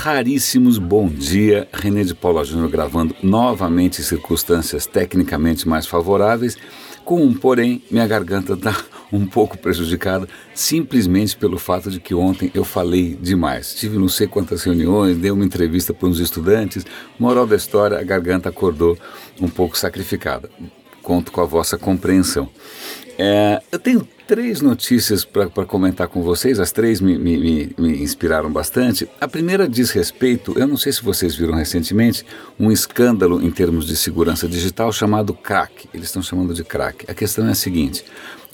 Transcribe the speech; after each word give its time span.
raríssimos 0.00 0.78
bom 0.78 1.08
dia. 1.08 1.68
René 1.70 2.02
de 2.04 2.14
Paula 2.14 2.42
Júnior 2.42 2.70
gravando 2.70 3.14
novamente 3.22 4.00
em 4.00 4.04
circunstâncias 4.04 4.86
tecnicamente 4.86 5.68
mais 5.68 5.86
favoráveis. 5.86 6.56
Com 7.04 7.22
um 7.22 7.34
porém, 7.34 7.82
minha 7.90 8.06
garganta 8.06 8.54
está 8.54 8.74
um 9.12 9.26
pouco 9.26 9.58
prejudicada 9.58 10.26
simplesmente 10.54 11.36
pelo 11.36 11.58
fato 11.58 11.90
de 11.90 12.00
que 12.00 12.14
ontem 12.14 12.50
eu 12.54 12.64
falei 12.64 13.14
demais. 13.14 13.74
Tive 13.74 13.98
não 13.98 14.08
sei 14.08 14.26
quantas 14.26 14.62
reuniões, 14.62 15.18
dei 15.18 15.30
uma 15.30 15.44
entrevista 15.44 15.92
para 15.92 16.08
uns 16.08 16.18
estudantes. 16.18 16.86
Moral 17.18 17.46
da 17.46 17.56
história, 17.56 17.98
a 17.98 18.02
garganta 18.02 18.48
acordou 18.48 18.96
um 19.38 19.50
pouco 19.50 19.76
sacrificada. 19.76 20.48
Conto 21.02 21.30
com 21.30 21.42
a 21.42 21.44
vossa 21.44 21.76
compreensão. 21.76 22.48
É, 23.18 23.60
eu 23.70 23.78
tenho 23.78 24.08
três 24.30 24.60
notícias 24.60 25.24
para 25.24 25.66
comentar 25.66 26.06
com 26.06 26.22
vocês, 26.22 26.60
as 26.60 26.70
três 26.70 27.00
me, 27.00 27.18
me, 27.18 27.74
me, 27.76 28.00
inspiraram 28.00 28.48
bastante. 28.48 29.08
A 29.20 29.26
primeira 29.26 29.68
diz 29.68 29.90
respeito, 29.90 30.56
eu 30.56 30.68
não 30.68 30.76
sei 30.76 30.92
se 30.92 31.02
vocês 31.02 31.34
viram 31.34 31.54
recentemente, 31.54 32.24
um 32.56 32.70
escândalo 32.70 33.44
em 33.44 33.50
termos 33.50 33.88
de 33.88 33.96
segurança 33.96 34.46
digital 34.46 34.92
chamado 34.92 35.34
crack. 35.34 35.88
Eles 35.92 36.06
estão 36.06 36.22
chamando 36.22 36.54
de 36.54 36.62
crack. 36.62 37.10
A 37.10 37.12
questão 37.12 37.48
é 37.48 37.50
a 37.50 37.56
seguinte: 37.56 38.04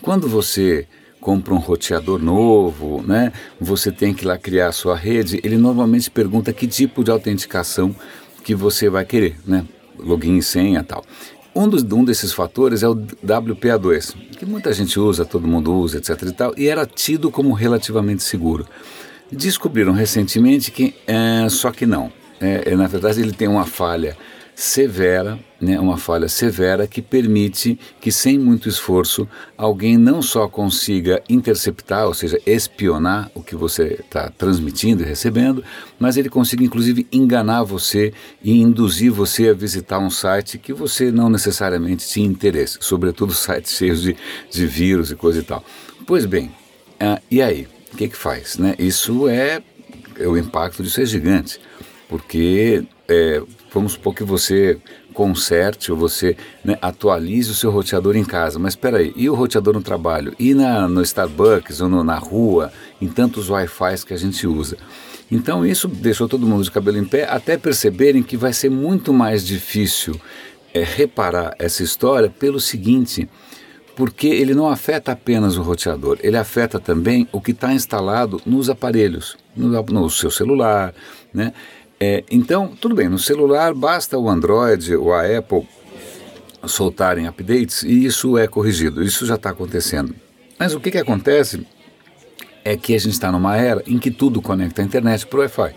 quando 0.01 0.27
você 0.27 0.89
compra 1.21 1.53
um 1.53 1.59
roteador 1.59 2.23
novo, 2.23 3.05
né, 3.07 3.31
você 3.61 3.93
tem 3.93 4.15
que 4.15 4.25
lá 4.25 4.39
criar 4.39 4.69
a 4.69 4.73
sua 4.73 4.97
rede, 4.97 5.43
ele 5.45 5.59
normalmente 5.59 6.11
pergunta 6.11 6.55
que 6.55 6.67
tipo 6.67 7.05
de 7.05 7.11
autenticação 7.11 7.95
que 8.43 8.55
você 8.55 8.89
vai 8.89 9.05
querer, 9.05 9.37
né? 9.47 9.67
Login 9.99 10.39
e 10.39 10.43
senha 10.43 10.83
tal. 10.83 11.05
Um, 11.57 11.67
dos, 11.67 11.83
um 11.85 12.05
desses 12.05 12.35
fatores 12.35 12.83
é 12.83 12.89
o 12.89 12.95
WPA2, 12.95 14.15
que 14.39 14.45
muita 14.45 14.75
gente 14.75 15.01
usa, 15.01 15.25
todo 15.25 15.49
mundo 15.49 15.75
usa, 15.75 15.97
etc. 15.97 16.23
e 16.25 16.33
tal, 16.33 16.53
e 16.55 16.69
era 16.69 16.85
tido 16.85 17.31
como 17.31 17.55
relativamente 17.55 18.23
seguro. 18.23 18.67
Descobriram 19.33 19.95
recentemente 19.95 20.71
que, 20.71 20.95
é, 21.07 21.49
só 21.49 21.71
que 21.71 21.87
não. 21.87 22.13
É, 22.39 22.73
é, 22.73 22.77
na 22.77 22.87
verdade, 22.87 23.23
ele 23.23 23.33
tem 23.33 23.49
uma 23.49 23.65
falha 23.65 24.19
severa, 24.55 25.39
né, 25.61 25.79
uma 25.81 25.97
falha 25.97 26.29
severa 26.29 26.87
que 26.87 27.01
permite 27.01 27.79
que, 28.01 28.13
sem 28.13 28.39
muito 28.39 28.69
esforço, 28.69 29.29
alguém 29.57 29.97
não 29.97 30.21
só 30.21 30.49
consiga 30.49 31.23
interceptar, 31.29 32.07
ou 32.07 32.15
seja, 32.15 32.41
espionar 32.47 33.31
o 33.35 33.43
que 33.43 33.57
você 33.57 33.99
está 34.01 34.29
transmitindo 34.31 35.03
e 35.03 35.07
recebendo, 35.07 35.65
mas 35.99 36.17
ele 36.17 36.29
consiga, 36.29 36.63
inclusive, 36.63 37.07
enganar 37.11 37.63
você 37.63 38.13
e 38.43 38.61
induzir 38.61 39.11
você 39.11 39.49
a 39.49 39.55
visitar 39.55 39.99
um 39.99 40.11
site 40.11 40.59
que 40.59 40.73
você 40.73 41.11
não 41.11 41.29
necessariamente 41.29 42.07
tinha 42.07 42.27
interesse, 42.27 42.79
sobretudo 42.81 43.33
sites 43.35 43.73
cheios 43.73 44.03
de, 44.03 44.17
de 44.51 44.67
vírus 44.67 45.11
e 45.11 45.17
coisa 45.17 45.41
e 45.41 45.43
tal. 45.43 45.65
Pois 46.07 46.27
bem, 46.27 46.47
uh, 47.01 47.21
e 47.31 47.41
aí? 47.41 47.67
O 47.93 47.97
que, 47.97 48.09
que 48.09 48.17
faz? 48.17 48.59
Né? 48.59 48.75
Isso 48.79 49.27
é, 49.27 49.63
é, 50.19 50.29
o 50.29 50.37
impacto 50.37 50.83
disso 50.83 51.01
é 51.01 51.07
gigante, 51.07 51.59
porque 52.09 52.85
é, 53.09 53.43
vamos 53.73 53.93
supor 53.93 54.15
que 54.15 54.25
você 54.25 54.79
conserte 55.17 55.91
ou 55.91 55.97
você 55.97 56.37
né, 56.63 56.77
atualize 56.83 57.51
o 57.51 57.55
seu 57.55 57.71
roteador 57.71 58.17
em 58.17 58.25
casa. 58.25 58.59
Mas 58.59 58.73
espera 58.75 58.99
aí, 58.99 59.15
e 59.17 59.31
o 59.31 59.35
roteador 59.35 59.73
no 59.73 59.81
trabalho? 59.81 60.35
E 60.39 60.53
na, 60.53 60.87
no 60.87 61.01
Starbucks 61.03 61.81
ou 61.81 61.89
no, 61.89 62.05
na 62.05 62.19
rua, 62.19 62.71
em 63.01 63.09
tantos 63.09 63.49
Wi-Fi 63.49 64.05
que 64.07 64.13
a 64.13 64.19
gente 64.19 64.47
usa? 64.47 64.77
Então 65.31 65.67
isso 65.67 65.89
deixou 65.89 66.29
todo 66.29 66.47
mundo 66.47 66.63
de 66.63 66.71
cabelo 66.71 66.99
em 66.99 67.05
pé, 67.05 67.27
até 67.29 67.57
perceberem 67.57 68.23
que 68.23 68.37
vai 68.37 68.53
ser 68.53 68.71
muito 68.71 69.13
mais 69.13 69.45
difícil 69.45 70.21
é, 70.73 70.85
reparar 70.85 71.55
essa 71.59 71.83
história 71.83 72.29
pelo 72.29 72.61
seguinte, 72.61 73.29
porque 73.97 74.29
ele 74.29 74.55
não 74.55 74.69
afeta 74.69 75.13
apenas 75.13 75.57
o 75.57 75.63
roteador, 75.63 76.19
ele 76.23 76.37
afeta 76.37 76.79
também 76.79 77.27
o 77.33 77.41
que 77.41 77.53
está 77.53 77.73
instalado 77.73 78.41
nos 78.45 78.69
aparelhos, 78.69 79.37
no, 79.57 79.69
no 79.83 80.11
seu 80.11 80.31
celular, 80.31 80.95
né? 81.33 81.53
É, 81.99 82.25
então, 82.31 82.77
tudo 82.79 82.95
bem, 82.95 83.09
no 83.09 83.19
celular 83.19 83.73
basta 83.75 84.19
o 84.19 84.29
Android 84.29 84.95
ou 84.95 85.15
a 85.15 85.23
Apple 85.23 85.67
soltarem 86.67 87.27
updates 87.27 87.83
e 87.83 88.05
isso 88.05 88.37
é 88.37 88.47
corrigido, 88.47 89.03
isso 89.03 89.25
já 89.25 89.37
está 89.37 89.51
acontecendo. 89.51 90.15
Mas 90.59 90.75
o 90.75 90.81
que, 90.81 90.91
que 90.91 90.99
acontece 90.99 91.67
é 92.65 92.77
que 92.77 92.95
a 92.95 92.99
gente 92.99 93.13
está 93.13 93.31
numa 93.31 93.57
era 93.57 93.83
em 93.87 93.99
que 93.99 94.11
tudo 94.11 94.43
conecta 94.43 94.83
a 94.83 94.85
internet 94.85 95.27
para 95.27 95.39
o 95.39 95.41
Wi-Fi. 95.41 95.75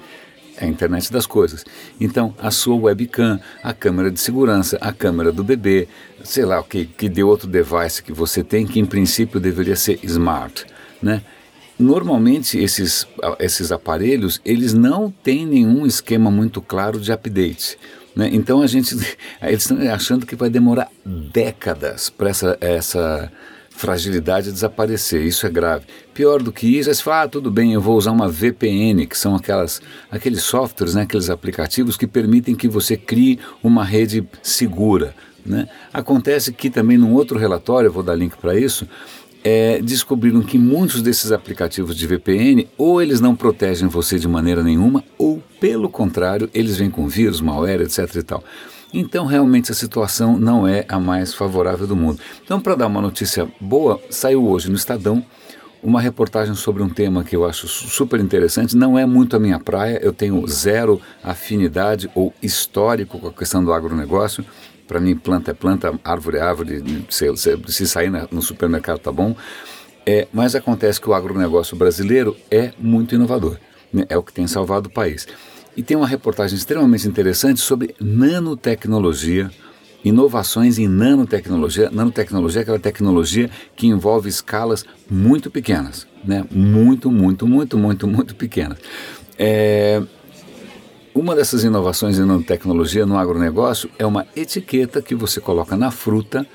É 0.58 0.66
a 0.66 0.68
internet 0.68 1.12
das 1.12 1.25
coisas. 1.25 1.63
Então, 2.02 2.34
a 2.38 2.52
sua 2.52 2.75
webcam, 2.75 3.40
a 3.63 3.74
câmera 3.74 4.12
de 4.12 4.19
segurança, 4.19 4.78
a 4.81 4.91
câmera 4.91 5.31
do 5.31 5.44
bebê, 5.44 5.88
sei 6.24 6.44
lá 6.44 6.59
o 6.59 6.63
que, 6.63 6.85
que 6.85 7.08
deu 7.08 7.29
outro 7.29 7.47
device 7.47 8.03
que 8.03 8.12
você 8.12 8.44
tem, 8.44 8.66
que 8.66 8.79
em 8.79 8.85
princípio 8.85 9.40
deveria 9.40 9.75
ser 9.75 10.00
smart, 10.03 10.66
né? 11.02 11.22
Normalmente 11.79 12.59
esses, 12.59 13.07
esses 13.40 13.72
aparelhos 13.72 14.41
eles 14.44 14.73
não 14.73 15.09
têm 15.09 15.45
nenhum 15.45 15.85
esquema 15.85 16.29
muito 16.29 16.62
claro 16.62 17.00
de 17.00 17.12
update. 17.12 17.78
Né? 18.13 18.29
Então 18.34 18.62
a 18.62 18.67
gente 18.67 18.95
eles 19.41 19.62
estão 19.62 19.78
achando 19.90 20.25
que 20.25 20.35
vai 20.35 20.50
demorar 20.50 20.91
décadas 21.06 22.09
para 22.09 22.29
essa, 22.29 22.57
essa 22.59 23.31
fragilidade 23.79 24.51
desaparecer. 24.51 25.23
Isso 25.23 25.47
é 25.47 25.50
grave. 25.50 25.85
Pior 26.13 26.44
do 26.44 26.51
que 26.51 26.67
isso, 26.67 26.90
é 26.90 26.94
você 26.94 27.01
fala, 27.01 27.23
ah, 27.23 27.28
tudo 27.29 27.50
bem, 27.50 27.72
eu 27.72 27.79
vou 27.79 27.96
usar 27.96 28.11
uma 28.11 28.28
VPN, 28.28 29.07
que 29.07 29.17
são 29.17 29.34
aquelas, 29.34 29.81
aqueles 30.11 30.44
softwares, 30.44 30.96
né, 30.96 31.03
aqueles 31.03 31.29
aplicativos 31.29 31.96
que 31.96 32.06
permitem 32.06 32.56
que 32.56 32.67
você 32.67 32.97
crie 32.97 33.40
uma 33.63 33.85
rede 33.85 34.28
segura. 34.44 35.16
Né? 35.46 35.69
Acontece 35.94 36.51
que 36.51 36.69
também 36.69 36.97
num 36.97 37.13
outro 37.13 37.40
relatório, 37.40 37.90
vou 37.90 38.03
dar 38.03 38.16
link 38.16 38.35
para 38.35 38.59
isso, 38.59 38.85
é, 39.44 39.82
descobriram 39.82 40.42
que 40.42 40.58
muitos 40.58 41.02
desses 41.02 41.32
aplicativos 41.32 41.96
de 41.96 42.06
VPN 42.08 42.68
ou 42.78 43.02
eles 43.02 43.22
não 43.22 43.36
protegem 43.36 43.88
você 43.88 44.20
de 44.20 44.28
maneira 44.28 44.64
nenhuma, 44.64 45.04
ou 45.18 45.42
pelo 45.60 45.90
contrário, 45.90 46.50
eles 46.54 46.78
vêm 46.78 46.90
com 46.90 47.08
vírus, 47.08 47.42
malware, 47.42 47.82
etc. 47.82 48.16
e 48.16 48.24
tal. 48.24 48.44
Então, 48.94 49.26
realmente, 49.26 49.72
a 49.72 49.76
situação 49.76 50.38
não 50.38 50.68
é 50.68 50.84
a 50.90 51.00
mais 51.00 51.34
favorável 51.34 51.86
do 51.86 51.96
mundo. 51.96 52.20
Então, 52.44 52.60
para 52.60 52.76
dar 52.76 52.88
uma 52.88 53.02
notícia 53.02 53.48
boa, 53.62 54.02
saiu 54.10 54.48
hoje 54.48 54.70
no 54.70 54.76
Estadão 54.76 55.24
uma 55.82 56.02
reportagem 56.02 56.56
sobre 56.56 56.84
um 56.84 56.90
tema 56.90 57.24
que 57.24 57.36
eu 57.36 57.46
acho 57.46 57.68
super 57.68 58.20
interessante. 58.20 58.76
Não 58.76 58.98
é 58.98 59.06
muito 59.06 59.36
a 59.36 59.40
minha 59.40 59.60
praia, 59.60 60.00
eu 60.02 60.12
tenho 60.12 60.46
zero 60.48 61.00
afinidade 61.24 62.10
ou 62.14 62.34
histórico 62.42 63.20
com 63.20 63.28
a 63.28 63.34
questão 63.34 63.64
do 63.64 63.72
agronegócio. 63.72 64.44
Para 64.90 65.00
mim, 65.00 65.16
planta 65.16 65.52
é 65.52 65.54
planta, 65.54 65.94
árvore 66.04 66.38
é 66.38 66.42
árvore, 66.42 67.06
se, 67.12 67.38
se, 67.38 67.60
se 67.68 67.88
sair 67.88 68.10
na, 68.10 68.28
no 68.32 68.42
supermercado 68.42 68.98
tá 68.98 69.12
bom. 69.12 69.36
É, 70.04 70.28
mas 70.34 70.56
acontece 70.56 71.00
que 71.00 71.08
o 71.08 71.14
agronegócio 71.14 71.78
brasileiro 71.78 72.36
é 72.50 72.72
muito 72.80 73.14
inovador, 73.14 73.60
né? 73.94 74.06
é 74.10 74.18
o 74.18 74.24
que 74.24 74.34
tem 74.34 74.48
salvado 74.48 74.90
o 74.90 74.92
país. 74.92 75.28
E 75.78 75.84
tem 75.84 75.96
uma 75.96 76.08
reportagem 76.08 76.58
extremamente 76.58 77.08
interessante 77.08 77.60
sobre 77.60 77.94
nanotecnologia, 78.02 79.52
inovações 80.04 80.80
em 80.80 80.88
nanotecnologia. 80.88 81.92
Nanotecnologia 81.92 82.62
é 82.62 82.64
aquela 82.64 82.80
tecnologia 82.80 83.48
que 83.76 83.86
envolve 83.86 84.28
escalas 84.28 84.84
muito 85.08 85.52
pequenas, 85.52 86.08
né? 86.26 86.44
muito, 86.50 87.12
muito, 87.12 87.46
muito, 87.48 87.78
muito, 87.78 88.08
muito 88.08 88.36
pequenas. 88.36 88.80
É, 89.38 90.02
uma 91.19 91.35
dessas 91.35 91.66
inovações 91.66 92.18
em 92.18 92.22
nanotecnologia 92.22 93.06
no 93.06 93.18
agronegócio 93.18 93.90
é 94.00 94.06
uma 94.06 94.25
etiqueta 94.38 95.02
que 95.02 95.13
você 95.13 95.41
coloca 95.41 95.75
na 95.75 95.91
fruta 95.91 96.47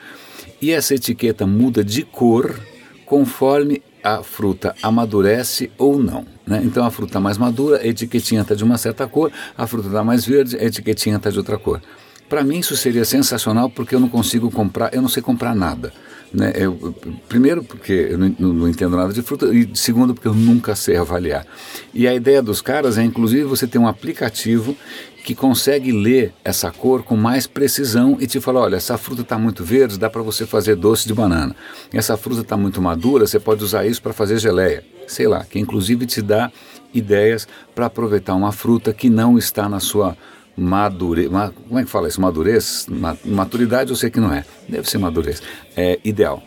e 0.60 0.72
essa 0.72 0.94
etiqueta 0.94 1.46
muda 1.46 1.84
de 1.84 2.02
cor 2.02 2.58
conforme 3.04 3.82
a 4.02 4.22
fruta 4.22 4.74
amadurece 4.82 5.70
ou 5.76 5.98
não. 5.98 6.24
Né? 6.46 6.62
Então 6.64 6.82
a 6.82 6.90
fruta 6.90 7.20
mais 7.20 7.36
madura, 7.36 7.76
a 7.76 7.86
etiquetinha 7.86 8.40
está 8.40 8.54
de 8.54 8.64
uma 8.64 8.78
certa 8.78 9.06
cor, 9.06 9.30
a 9.54 9.66
fruta 9.66 9.88
está 9.88 10.02
mais 10.02 10.24
verde, 10.24 10.56
a 10.56 10.64
etiquetinha 10.64 11.16
está 11.16 11.28
de 11.28 11.36
outra 11.36 11.58
cor. 11.58 11.82
Para 12.26 12.42
mim 12.42 12.60
isso 12.60 12.74
seria 12.74 13.04
sensacional 13.04 13.68
porque 13.68 13.94
eu 13.94 14.00
não 14.00 14.08
consigo 14.08 14.50
comprar, 14.50 14.94
eu 14.94 15.02
não 15.02 15.10
sei 15.10 15.22
comprar 15.22 15.54
nada. 15.54 15.92
Né? 16.34 16.52
Eu, 16.56 16.92
primeiro, 17.28 17.62
porque 17.62 18.08
eu 18.10 18.18
não, 18.18 18.34
não, 18.38 18.68
entendo 18.68 18.96
nada 18.96 19.12
de 19.12 19.22
fruta, 19.22 19.46
e 19.54 19.70
segundo, 19.74 20.14
porque 20.14 20.26
eu 20.26 20.34
nunca 20.34 20.74
sei 20.74 20.96
avaliar. 20.96 21.46
E 21.94 22.08
a 22.08 22.14
ideia 22.14 22.42
dos 22.42 22.60
caras 22.60 22.98
é, 22.98 23.04
inclusive, 23.04 23.44
você 23.44 23.68
ter 23.68 23.78
um 23.78 23.86
aplicativo 23.86 24.76
que 25.24 25.32
consegue 25.32 25.92
ler 25.92 26.34
essa 26.44 26.72
cor 26.72 27.04
com 27.04 27.16
mais 27.16 27.46
precisão 27.46 28.18
e 28.20 28.26
te 28.26 28.40
fala: 28.40 28.60
olha, 28.60 28.76
essa 28.76 28.98
fruta 28.98 29.22
está 29.22 29.38
muito 29.38 29.64
verde, 29.64 29.96
dá 29.96 30.10
para 30.10 30.22
você 30.22 30.44
fazer 30.44 30.74
doce 30.74 31.06
de 31.06 31.14
banana. 31.14 31.54
Essa 31.92 32.16
fruta 32.16 32.40
está 32.40 32.56
muito 32.56 32.82
madura, 32.82 33.28
você 33.28 33.38
pode 33.38 33.62
usar 33.62 33.86
isso 33.86 34.02
para 34.02 34.12
fazer 34.12 34.38
geleia. 34.38 34.84
Sei 35.06 35.28
lá, 35.28 35.44
que 35.44 35.60
inclusive 35.60 36.04
te 36.04 36.20
dá 36.20 36.50
ideias 36.92 37.46
para 37.76 37.86
aproveitar 37.86 38.34
uma 38.34 38.50
fruta 38.50 38.92
que 38.92 39.08
não 39.08 39.38
está 39.38 39.68
na 39.68 39.78
sua 39.78 40.16
madurez, 40.56 41.28
como 41.28 41.78
é 41.78 41.84
que 41.84 41.90
fala 41.90 42.08
isso? 42.08 42.20
Madurez? 42.20 42.86
Maturidade 43.24 43.90
eu 43.90 43.96
sei 43.96 44.10
que 44.10 44.20
não 44.20 44.32
é, 44.32 44.44
deve 44.68 44.88
ser 44.88 44.98
madurez, 44.98 45.42
é 45.76 45.98
ideal. 46.04 46.42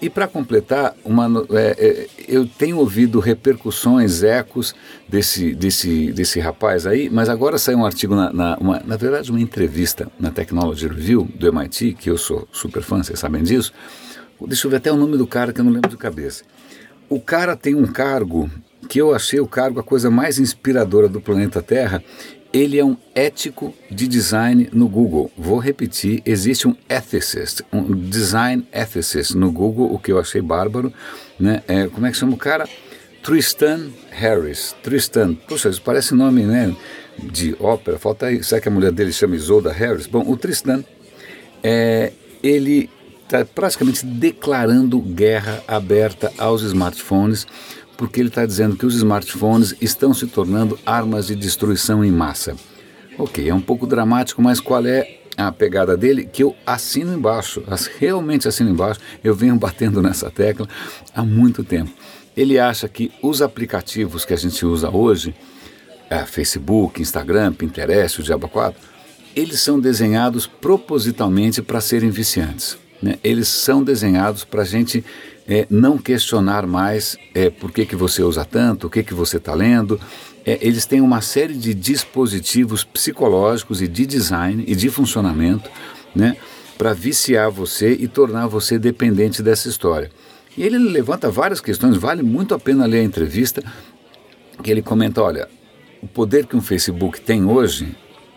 E 0.00 0.08
para 0.08 0.26
completar, 0.26 0.94
uma, 1.04 1.26
é, 1.50 1.76
é, 1.78 2.06
eu 2.28 2.46
tenho 2.46 2.78
ouvido 2.78 3.20
repercussões, 3.20 4.22
ecos 4.22 4.74
desse, 5.08 5.54
desse, 5.54 6.12
desse 6.12 6.40
rapaz 6.40 6.86
aí, 6.86 7.08
mas 7.10 7.28
agora 7.28 7.58
saiu 7.58 7.78
um 7.78 7.86
artigo, 7.86 8.14
na, 8.14 8.32
na, 8.32 8.56
uma, 8.58 8.82
na 8.84 8.96
verdade, 8.96 9.30
uma 9.30 9.40
entrevista 9.40 10.10
na 10.18 10.30
Technology 10.30 10.88
Review 10.88 11.28
do 11.34 11.46
MIT, 11.48 11.94
que 11.94 12.10
eu 12.10 12.18
sou 12.18 12.48
super 12.52 12.82
fã, 12.82 13.02
vocês 13.02 13.18
sabem 13.18 13.42
disso. 13.42 13.72
Deixa 14.46 14.66
eu 14.66 14.70
ver 14.70 14.78
até 14.78 14.92
o 14.92 14.96
nome 14.96 15.16
do 15.16 15.26
cara 15.26 15.52
que 15.52 15.60
eu 15.60 15.64
não 15.64 15.72
lembro 15.72 15.90
de 15.90 15.96
cabeça. 15.96 16.44
O 17.08 17.20
cara 17.20 17.56
tem 17.56 17.74
um 17.74 17.86
cargo 17.86 18.50
que 18.86 19.00
eu 19.00 19.14
achei 19.14 19.40
o 19.40 19.46
cargo 19.46 19.80
a 19.80 19.82
coisa 19.82 20.10
mais 20.10 20.38
inspiradora 20.38 21.08
do 21.08 21.20
planeta 21.20 21.60
Terra. 21.62 22.02
Ele 22.52 22.78
é 22.78 22.84
um 22.84 22.96
ético 23.14 23.74
de 23.90 24.08
design 24.08 24.70
no 24.72 24.88
Google. 24.88 25.30
Vou 25.36 25.58
repetir: 25.58 26.22
existe 26.24 26.66
um 26.66 26.74
ethicist, 26.88 27.62
um 27.72 27.94
design 27.94 28.66
ethicist 28.72 29.34
no 29.34 29.50
Google, 29.50 29.92
o 29.92 29.98
que 29.98 30.12
eu 30.12 30.18
achei 30.18 30.40
bárbaro. 30.40 30.92
Né? 31.38 31.62
É, 31.68 31.86
como 31.88 32.06
é 32.06 32.10
que 32.10 32.16
chama 32.16 32.34
o 32.34 32.38
cara? 32.38 32.66
Tristan 33.22 33.88
Harris. 34.10 34.74
Tristan, 34.82 35.34
puxa, 35.34 35.68
isso 35.68 35.82
parece 35.82 36.14
nome 36.14 36.44
né, 36.44 36.74
de 37.18 37.56
ópera. 37.58 37.98
Falta 37.98 38.26
aí, 38.26 38.42
será 38.42 38.60
que 38.60 38.68
a 38.68 38.70
mulher 38.70 38.92
dele 38.92 39.12
chama 39.12 39.34
Isolda 39.34 39.72
Harris? 39.72 40.06
Bom, 40.06 40.22
o 40.30 40.36
Tristan, 40.36 40.84
é, 41.62 42.12
ele 42.42 42.88
está 43.24 43.44
praticamente 43.44 44.06
declarando 44.06 45.00
guerra 45.00 45.62
aberta 45.66 46.32
aos 46.38 46.62
smartphones, 46.62 47.46
porque 47.96 48.20
ele 48.20 48.28
está 48.28 48.44
dizendo 48.44 48.76
que 48.76 48.86
os 48.86 48.94
smartphones 48.94 49.74
estão 49.80 50.12
se 50.12 50.26
tornando 50.26 50.78
armas 50.84 51.26
de 51.26 51.34
destruição 51.34 52.04
em 52.04 52.10
massa. 52.10 52.56
Ok, 53.18 53.48
é 53.48 53.54
um 53.54 53.60
pouco 53.60 53.86
dramático, 53.86 54.42
mas 54.42 54.60
qual 54.60 54.84
é 54.84 55.20
a 55.36 55.50
pegada 55.50 55.96
dele? 55.96 56.28
Que 56.30 56.42
eu 56.42 56.54
assino 56.66 57.14
embaixo, 57.14 57.62
realmente 57.98 58.48
assino 58.48 58.70
embaixo, 58.70 59.00
eu 59.24 59.34
venho 59.34 59.56
batendo 59.58 60.02
nessa 60.02 60.30
tecla 60.30 60.68
há 61.14 61.22
muito 61.22 61.64
tempo. 61.64 61.90
Ele 62.36 62.58
acha 62.58 62.88
que 62.88 63.10
os 63.22 63.40
aplicativos 63.40 64.24
que 64.24 64.34
a 64.34 64.36
gente 64.36 64.64
usa 64.66 64.90
hoje, 64.90 65.34
é, 66.10 66.24
Facebook, 66.24 67.00
Instagram, 67.00 67.52
Pinterest, 67.54 68.20
o 68.20 68.22
Diabo 68.22 68.48
4, 68.48 68.78
eles 69.34 69.60
são 69.60 69.80
desenhados 69.80 70.46
propositalmente 70.46 71.62
para 71.62 71.80
serem 71.80 72.10
viciantes. 72.10 72.76
Né? 73.02 73.18
Eles 73.24 73.48
são 73.48 73.82
desenhados 73.82 74.44
para 74.44 74.62
a 74.62 74.64
gente 74.64 75.04
é, 75.48 75.66
não 75.70 75.96
questionar 75.96 76.66
mais 76.66 77.16
é, 77.34 77.50
por 77.50 77.70
que, 77.70 77.86
que 77.86 77.94
você 77.94 78.22
usa 78.22 78.44
tanto, 78.44 78.86
o 78.86 78.90
que, 78.90 79.02
que 79.02 79.14
você 79.14 79.36
está 79.36 79.54
lendo. 79.54 80.00
É, 80.44 80.58
eles 80.60 80.86
têm 80.86 81.00
uma 81.00 81.20
série 81.20 81.54
de 81.54 81.72
dispositivos 81.72 82.84
psicológicos 82.84 83.80
e 83.80 83.88
de 83.88 84.06
design 84.06 84.64
e 84.66 84.74
de 84.74 84.88
funcionamento 84.90 85.70
né, 86.14 86.36
para 86.76 86.92
viciar 86.92 87.50
você 87.50 87.92
e 87.92 88.08
tornar 88.08 88.46
você 88.46 88.78
dependente 88.78 89.42
dessa 89.42 89.68
história. 89.68 90.10
E 90.56 90.62
ele 90.62 90.78
levanta 90.78 91.30
várias 91.30 91.60
questões, 91.60 91.96
vale 91.96 92.22
muito 92.22 92.54
a 92.54 92.58
pena 92.58 92.86
ler 92.86 93.00
a 93.00 93.04
entrevista, 93.04 93.62
que 94.62 94.70
ele 94.70 94.82
comenta, 94.82 95.22
olha, 95.22 95.48
o 96.02 96.06
poder 96.06 96.46
que 96.46 96.56
um 96.56 96.62
Facebook 96.62 97.20
tem 97.20 97.44
hoje 97.44 97.94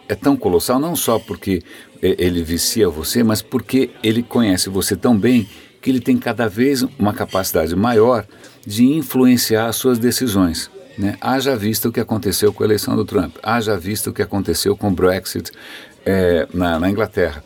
é 0.08 0.16
tão 0.16 0.36
colossal, 0.36 0.80
não 0.80 0.96
só 0.96 1.18
porque 1.20 1.62
ele 2.02 2.44
vicia 2.44 2.90
você, 2.90 3.24
mas 3.24 3.42
porque 3.42 3.92
ele 4.04 4.24
conhece 4.24 4.70
você 4.70 4.96
tão 4.96 5.18
bem 5.18 5.48
que 5.82 5.90
ele 5.90 6.00
tem 6.00 6.18
cada 6.18 6.48
vez 6.48 6.84
uma 6.98 7.14
capacidade 7.14 7.76
maior 7.76 8.26
de 8.66 8.86
influenciar 8.86 9.68
as 9.68 9.76
suas 9.76 9.98
decisões. 9.98 10.70
Né? 10.98 11.18
Haja 11.22 11.56
vista 11.56 11.88
o 11.88 11.92
que 11.92 12.00
aconteceu 12.00 12.52
com 12.52 12.64
a 12.64 12.66
eleição 12.66 12.96
do 12.96 13.06
Trump, 13.06 13.38
haja 13.42 13.78
vista 13.78 14.10
o 14.10 14.14
que 14.14 14.22
aconteceu 14.22 14.76
com 14.76 14.90
o 14.90 14.92
Brexit 14.92 15.52
é, 16.06 16.48
na, 16.54 16.80
na 16.80 16.90
Inglaterra. 16.90 17.44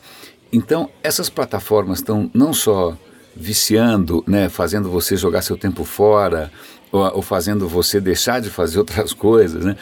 Então, 0.52 0.90
essas 1.04 1.30
plataformas 1.30 2.00
estão 2.00 2.30
não 2.34 2.54
só 2.54 2.98
viciando, 3.36 4.24
né, 4.28 4.50
fazendo 4.50 4.90
você 4.90 5.16
jogar 5.16 5.42
seu 5.42 5.58
tempo 5.58 5.84
fora, 5.84 6.52
ou, 6.92 7.16
ou, 7.16 7.22
fazendo 7.22 7.68
você 7.68 8.00
deixar 8.00 8.40
de 8.40 8.50
fazer 8.50 8.78
outras 8.80 9.14
coisas, 9.14 9.66
né, 9.66 9.76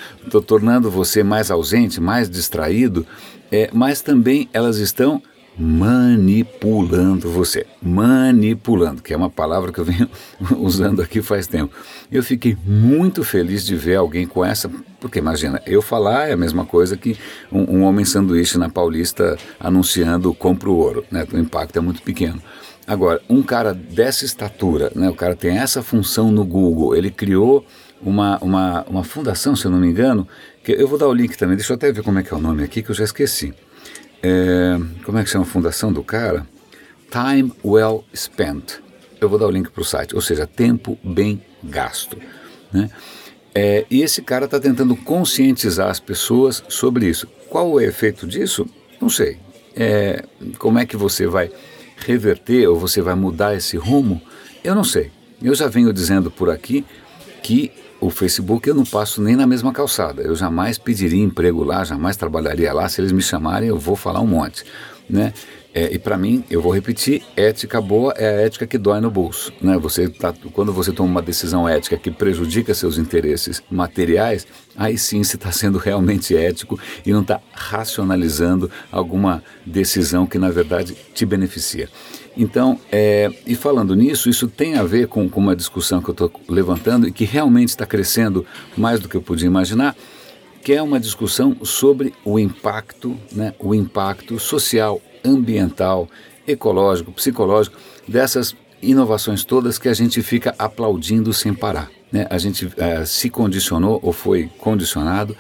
tornando 0.48 0.90
você 0.90 1.24
mais 1.24 1.52
ausente, 1.52 2.00
mais 2.00 2.30
distraído, 2.30 3.06
é, 3.52 3.70
mas 3.74 4.02
também 4.02 4.50
elas 4.54 4.78
estão 4.78 5.22
manipulando 5.62 7.30
você. 7.30 7.68
Manipulando, 7.80 9.04
que 9.04 9.14
é 9.14 9.18
uma 9.18 9.30
palavra 9.30 9.72
que 9.72 9.78
eu 9.78 9.86
venho 9.86 10.10
usando 10.58 11.04
aqui 11.04 11.22
faz 11.22 11.46
tempo. 11.46 11.72
Eu 12.12 12.24
fiquei 12.24 12.58
muito 12.66 13.24
feliz 13.24 13.64
de 13.64 13.76
ver 13.76 13.98
alguém 13.98 14.26
com 14.26 14.44
essa, 14.44 14.68
porque 15.00 15.20
imagina, 15.20 15.62
eu 15.68 15.80
falar 15.80 16.30
é 16.30 16.34
a 16.34 16.38
mesma 16.38 16.66
coisa 16.66 16.98
que 16.98 17.16
um, 17.52 17.78
um 17.78 17.84
homem 17.84 18.04
sanduíche 18.04 18.58
na 18.58 18.70
Paulista 18.70 19.38
anunciando 19.60 20.34
compro 20.34 20.74
ouro, 20.74 21.06
né? 21.12 21.28
O 21.32 21.38
impacto 21.38 21.78
é 21.78 21.82
muito 21.82 22.02
pequeno. 22.02 22.42
Agora, 22.88 23.22
um 23.30 23.44
cara 23.44 23.72
dessa 23.72 24.26
estatura, 24.26 24.92
né, 24.96 25.12
o 25.12 25.14
cara 25.14 25.36
tem 25.36 25.60
essa 25.60 25.84
função 25.84 26.32
no 26.32 26.44
Google, 26.44 26.96
ele 26.96 27.12
criou 27.12 27.64
uma, 28.02 28.40
uma, 28.40 28.84
uma 28.90 29.04
fundação, 29.04 29.56
se 29.56 29.66
eu 29.66 29.70
não 29.72 29.78
me 29.78 29.88
engano, 29.88 30.28
que 30.64 30.72
eu 30.72 30.88
vou 30.88 30.98
dar 30.98 31.08
o 31.08 31.14
link 31.14 31.38
também, 31.38 31.56
deixa 31.56 31.72
eu 31.72 31.76
até 31.76 31.92
ver 31.92 32.02
como 32.02 32.18
é 32.18 32.24
que 32.24 32.34
é 32.34 32.38
o 32.38 32.42
nome 32.42 32.64
aqui, 32.64 32.82
que 32.82 32.90
eu 32.90 32.96
já 32.96 33.04
esqueci. 33.04 33.54
É, 34.24 34.78
como 35.04 35.18
é 35.18 35.24
que 35.24 35.30
chama 35.30 35.46
a 35.46 35.48
fundação 35.48 35.92
do 35.92 36.04
cara? 36.04 36.46
Time 37.10 37.52
Well 37.64 38.06
Spent. 38.16 38.76
Eu 39.20 39.30
vou 39.30 39.38
dar 39.38 39.48
o 39.48 39.52
link 39.52 39.70
para 39.70 39.82
o 39.82 39.86
site, 39.86 40.16
ou 40.16 40.22
seja, 40.22 40.48
tempo 40.48 40.98
bem 41.04 41.44
gasto. 41.64 42.18
Né? 42.72 42.90
É, 43.54 43.86
e 43.90 44.02
esse 44.02 44.22
cara 44.22 44.46
está 44.46 44.60
tentando 44.60 44.96
conscientizar 44.96 45.90
as 45.90 46.00
pessoas 46.00 46.64
sobre 46.70 47.08
isso. 47.08 47.28
Qual 47.50 47.70
o 47.70 47.82
efeito 47.82 48.26
disso? 48.26 48.66
Não 49.02 49.10
sei. 49.10 49.38
É, 49.76 50.24
como 50.58 50.80
é 50.80 50.86
que 50.86 50.96
você 50.96 51.28
vai 51.28 51.52
reverter 51.98 52.68
ou 52.68 52.80
você 52.80 53.02
vai 53.02 53.16
mudar 53.16 53.56
esse 53.56 53.78
rumo? 53.78 54.22
Eu 54.64 54.74
não 54.74 54.84
sei. 54.84 55.12
Eu 55.42 55.54
já 55.54 55.68
venho 55.68 55.92
dizendo 55.92 56.32
por 56.32 56.50
aqui 56.50 56.86
que 57.44 57.72
o 58.02 58.10
Facebook 58.10 58.68
eu 58.68 58.74
não 58.74 58.84
passo 58.84 59.22
nem 59.22 59.36
na 59.36 59.46
mesma 59.46 59.72
calçada. 59.72 60.24
Eu 60.24 60.36
jamais 60.36 60.78
pediria 60.80 61.24
emprego 61.24 61.64
lá, 61.64 61.84
jamais 61.84 62.18
trabalharia 62.18 62.74
lá. 62.74 62.90
Se 62.90 63.00
eles 63.00 63.12
me 63.12 63.22
chamarem, 63.22 63.70
eu 63.70 63.78
vou 63.78 63.96
falar 63.96 64.20
um 64.22 64.28
monte. 64.28 64.66
Né? 65.08 65.32
É, 65.74 65.94
e 65.94 65.98
para 65.98 66.18
mim, 66.18 66.44
eu 66.50 66.62
vou 66.62 66.74
repetir, 66.74 67.24
ética 67.36 67.80
boa 67.80 68.14
é 68.18 68.28
a 68.28 68.42
ética 68.42 68.68
que 68.68 68.78
dói 68.78 69.00
no 69.00 69.10
bolso. 69.10 69.54
Né? 69.62 69.78
Você 69.78 70.10
tá, 70.10 70.34
quando 70.52 70.74
você 70.74 70.92
toma 70.92 71.10
uma 71.10 71.22
decisão 71.22 71.68
ética 71.68 71.98
que 71.98 72.12
prejudica 72.12 72.74
seus 72.74 72.98
interesses 72.98 73.64
materiais, 73.72 74.46
aí 74.76 74.98
sim 74.98 75.24
você 75.24 75.38
está 75.38 75.52
sendo 75.54 75.78
realmente 75.78 76.36
ético 76.36 76.78
e 77.06 77.14
não 77.14 77.22
está 77.22 77.40
racionalizando 77.54 78.70
alguma 78.92 79.42
decisão 79.66 80.26
que 80.26 80.38
na 80.38 80.50
verdade 80.50 80.96
te 81.14 81.26
beneficia. 81.26 81.88
Então, 82.36 82.80
é, 82.92 83.32
e 83.46 83.56
falando 83.56 83.96
nisso, 83.96 84.30
isso 84.30 84.48
tem 84.48 84.76
a 84.76 84.84
ver 84.84 85.08
com, 85.08 85.30
com 85.30 85.40
uma 85.40 85.56
discussão 85.56 86.02
que 86.02 86.10
eu 86.10 86.14
estou 86.14 86.32
levantando 86.50 87.08
e 87.08 87.12
que 87.12 87.24
realmente 87.24 87.70
está 87.70 87.86
crescendo 87.86 88.46
mais 88.76 89.00
do 89.00 89.08
que 89.08 89.16
eu 89.16 89.22
podia 89.22 89.48
imaginar, 89.48 89.96
que 90.62 90.74
é 90.74 90.82
uma 90.82 91.00
discussão 91.00 91.58
sobre 91.64 92.14
o 92.24 92.38
impacto, 92.40 93.18
né, 93.32 93.54
o 93.60 93.74
impacto 93.74 94.40
social, 94.40 95.02
ambiental, 95.24 96.10
ecológico, 96.48 97.12
psicológico 97.12 97.78
dessas 98.08 98.56
inovações 98.82 99.44
todas 99.44 99.78
que 99.78 99.88
a 99.88 99.94
gente 99.94 100.22
fica 100.22 100.56
aplaudindo 100.58 101.34
sem 101.34 101.54
parar. 101.54 101.90
Né? 102.12 102.28
A 102.30 102.38
gente 102.38 102.66
uh, 102.66 103.06
se 103.06 103.30
condicionou 103.30 104.00
ou 104.02 104.12
foi 104.12 104.50
condicionado 104.58 105.36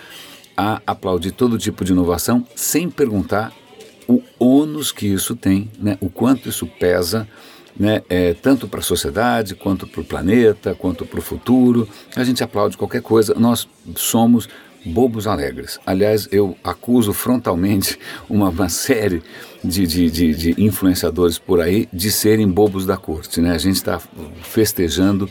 a 0.55 0.81
aplaudir 0.85 1.31
todo 1.31 1.57
tipo 1.57 1.83
de 1.83 1.91
inovação 1.91 2.45
sem 2.55 2.89
perguntar 2.89 3.51
o 4.07 4.21
ônus 4.39 4.91
que 4.91 5.07
isso 5.07 5.35
tem, 5.35 5.69
né? 5.79 5.97
o 6.01 6.09
quanto 6.09 6.49
isso 6.49 6.67
pesa, 6.67 7.27
né? 7.77 8.01
é, 8.09 8.33
tanto 8.33 8.67
para 8.67 8.79
a 8.79 8.83
sociedade, 8.83 9.55
quanto 9.55 9.87
para 9.87 10.01
o 10.01 10.05
planeta, 10.05 10.75
quanto 10.75 11.05
para 11.05 11.19
o 11.19 11.21
futuro. 11.21 11.87
A 12.15 12.23
gente 12.23 12.43
aplaude 12.43 12.77
qualquer 12.77 13.01
coisa, 13.01 13.33
nós 13.35 13.67
somos 13.95 14.47
bobos 14.85 15.27
alegres. 15.27 15.79
Aliás, 15.85 16.27
eu 16.31 16.57
acuso 16.63 17.13
frontalmente 17.13 17.97
uma, 18.29 18.49
uma 18.49 18.69
série 18.69 19.21
de, 19.63 19.85
de, 19.85 20.09
de, 20.09 20.33
de, 20.33 20.63
influenciadores 20.63 21.37
por 21.37 21.61
aí 21.61 21.87
de 21.93 22.11
serem 22.11 22.47
bobos 22.47 22.85
da 22.85 22.97
corte. 22.97 23.41
Né? 23.41 23.51
A 23.51 23.57
gente 23.57 23.75
está 23.75 24.01
festejando 24.41 25.29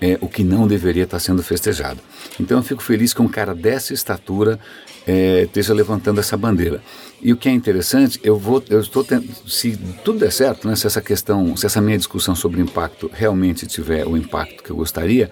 é, 0.00 0.18
o 0.20 0.28
que 0.28 0.42
não 0.42 0.66
deveria 0.66 1.04
estar 1.04 1.16
tá 1.16 1.20
sendo 1.20 1.42
festejado. 1.42 2.00
Então 2.38 2.58
eu 2.58 2.62
fico 2.62 2.82
feliz 2.82 3.12
que 3.12 3.22
um 3.22 3.28
cara 3.28 3.54
dessa 3.54 3.92
estatura 3.92 4.58
é, 5.06 5.42
esteja 5.42 5.74
levantando 5.74 6.20
essa 6.20 6.36
bandeira. 6.36 6.82
E 7.22 7.32
o 7.32 7.36
que 7.36 7.48
é 7.48 7.52
interessante, 7.52 8.18
eu 8.22 8.38
vou, 8.38 8.62
eu 8.70 8.80
estou 8.80 9.06
se 9.46 9.76
tudo 10.04 10.18
der 10.18 10.32
certo, 10.32 10.66
né, 10.66 10.74
se 10.74 10.86
essa 10.86 11.02
questão, 11.02 11.54
se 11.56 11.66
essa 11.66 11.80
minha 11.80 11.98
discussão 11.98 12.34
sobre 12.34 12.60
impacto 12.60 13.10
realmente 13.12 13.66
tiver 13.66 14.06
o 14.06 14.16
impacto 14.16 14.62
que 14.62 14.70
eu 14.70 14.76
gostaria, 14.76 15.30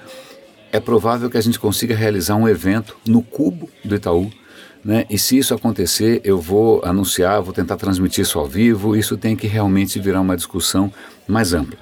é 0.72 0.80
provável 0.80 1.30
que 1.30 1.37
a 1.37 1.40
gente 1.40 1.58
consiga 1.58 1.94
realizar 1.94 2.37
um 2.37 2.48
evento 2.48 2.96
no 3.06 3.22
cubo 3.22 3.68
do 3.84 3.94
Itaú. 3.94 4.30
Né? 4.84 5.04
E 5.10 5.18
se 5.18 5.37
isso 5.37 5.54
acontecer, 5.54 6.20
eu 6.25 6.40
vou 6.40 6.82
anunciar, 6.84 7.42
vou 7.42 7.52
tentar 7.52 7.76
transmitir 7.76 8.22
isso 8.22 8.38
ao 8.38 8.46
vivo. 8.46 8.96
Isso 8.96 9.16
tem 9.16 9.34
que 9.34 9.46
realmente 9.46 9.98
virar 9.98 10.20
uma 10.20 10.37
discussão 10.37 10.92
mais 11.26 11.52
ampla. 11.52 11.78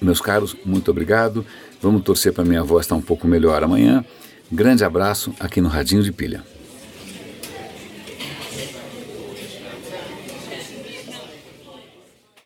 Meus 0.00 0.20
caros, 0.20 0.56
muito 0.64 0.90
obrigado. 0.90 1.44
Vamos 1.80 2.02
torcer 2.02 2.32
para 2.32 2.44
minha 2.44 2.62
voz 2.62 2.84
estar 2.84 2.96
um 2.96 3.02
pouco 3.02 3.26
melhor 3.26 3.62
amanhã. 3.62 4.04
Grande 4.50 4.84
abraço 4.84 5.32
aqui 5.38 5.60
no 5.60 5.68
Radinho 5.68 6.02
de 6.02 6.12
Pilha. 6.12 6.42